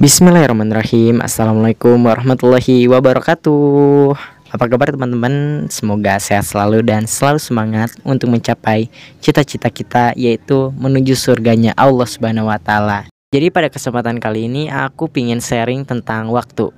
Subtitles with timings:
[0.00, 1.20] Bismillahirrahmanirrahim.
[1.20, 4.16] Assalamualaikum warahmatullahi wabarakatuh.
[4.48, 5.68] Apa kabar teman-teman?
[5.68, 8.88] Semoga sehat selalu dan selalu semangat Untuk mencapai
[9.20, 13.12] cita-cita kita Yaitu menuju surganya Allah subhanahu wa ta'ala.
[13.28, 16.72] Jadi pada kesempatan kali ini Aku ingin sharing tentang waktu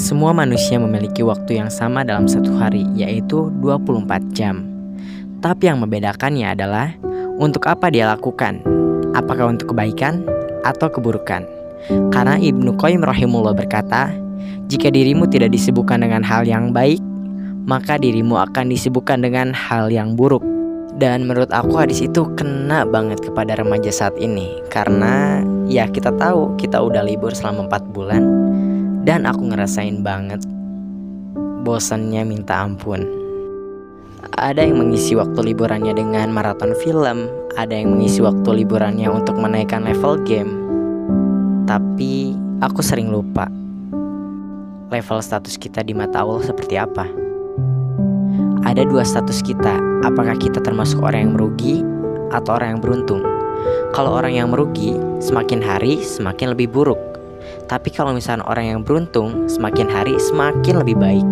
[0.00, 4.64] Semua manusia memiliki waktu yang sama dalam satu hari, yaitu 24 jam.
[5.44, 6.96] Tapi yang membedakannya adalah
[7.36, 8.64] untuk apa dia lakukan,
[9.12, 10.24] apakah untuk kebaikan
[10.64, 11.44] atau keburukan.
[12.08, 14.08] Karena Ibnu Qayyim rahimullah berkata,
[14.72, 17.04] jika dirimu tidak disibukkan dengan hal yang baik,
[17.68, 20.40] maka dirimu akan disibukkan dengan hal yang buruk.
[20.96, 25.38] Dan menurut aku hadis itu kena banget kepada remaja saat ini Karena
[25.70, 28.39] ya kita tahu kita udah libur selama 4 bulan
[29.10, 30.38] dan aku ngerasain banget
[31.66, 33.02] bosannya minta ampun.
[34.38, 37.26] Ada yang mengisi waktu liburannya dengan maraton film,
[37.58, 40.62] ada yang mengisi waktu liburannya untuk menaikkan level game.
[41.66, 43.50] Tapi aku sering lupa
[44.94, 47.10] level status kita di mata Allah seperti apa.
[48.62, 51.82] Ada dua status kita, apakah kita termasuk orang yang merugi
[52.30, 53.26] atau orang yang beruntung?
[53.90, 57.10] Kalau orang yang merugi, semakin hari semakin lebih buruk.
[57.66, 61.28] Tapi kalau misalnya orang yang beruntung, semakin hari semakin lebih baik.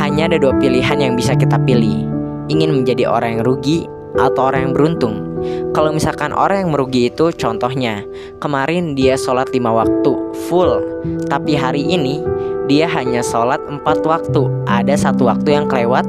[0.00, 2.08] Hanya ada dua pilihan yang bisa kita pilih.
[2.50, 3.86] Ingin menjadi orang yang rugi
[4.18, 5.32] atau orang yang beruntung.
[5.72, 8.06] Kalau misalkan orang yang merugi itu contohnya
[8.38, 10.12] Kemarin dia sholat lima waktu
[10.46, 10.78] full
[11.26, 12.22] Tapi hari ini
[12.70, 16.06] dia hanya sholat empat waktu Ada satu waktu yang kelewat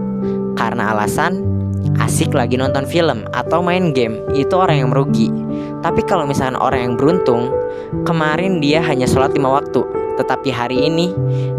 [0.54, 1.42] Karena alasan
[2.02, 5.30] asik lagi nonton film atau main game Itu orang yang merugi
[5.86, 7.52] Tapi kalau misalkan orang yang beruntung
[8.02, 9.86] Kemarin dia hanya sholat lima waktu,
[10.18, 11.14] tetapi hari ini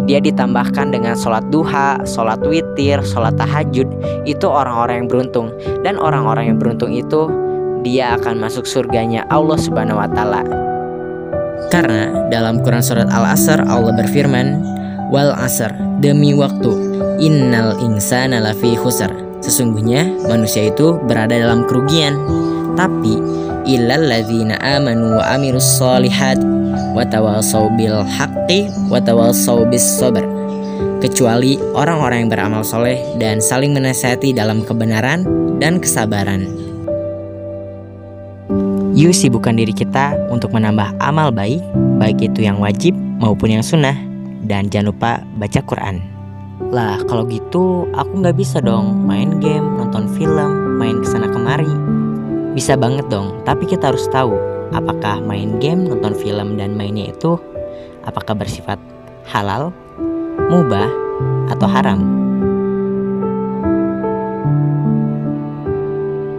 [0.05, 3.87] dia ditambahkan dengan sholat duha, sholat witir, sholat tahajud.
[4.27, 5.55] Itu orang-orang yang beruntung,
[5.87, 7.31] dan orang-orang yang beruntung itu
[7.87, 10.43] dia akan masuk surganya Allah Subhanahu wa Ta'ala.
[11.71, 14.75] Karena dalam Quran Surat Al-Asr Allah berfirman,
[15.15, 15.71] Wal asr
[16.03, 16.75] demi waktu,
[17.23, 19.09] innal insana lafi khusr.
[19.45, 22.17] Sesungguhnya manusia itu berada dalam kerugian.
[22.75, 23.21] Tapi
[23.69, 26.41] illalladzina amanu wa amilus solihat
[26.97, 27.05] wa
[27.77, 28.99] bil haqqi wa
[29.69, 30.25] bis sabr
[31.05, 35.29] kecuali orang-orang yang beramal soleh dan saling menasihati dalam kebenaran
[35.61, 36.49] dan kesabaran.
[38.95, 41.61] Yuk sibukkan diri kita untuk menambah amal baik,
[41.99, 43.99] baik itu yang wajib maupun yang sunnah,
[44.47, 46.14] dan jangan lupa baca Quran.
[46.71, 51.95] Lah kalau gitu aku nggak bisa dong main game, nonton film, main ke sana kemari
[52.55, 54.39] bisa banget dong, tapi kita harus tahu
[54.71, 57.35] apakah main game, nonton film, dan mainnya itu
[58.07, 58.79] apakah bersifat
[59.27, 59.75] halal,
[60.47, 60.87] mubah,
[61.51, 62.14] atau haram.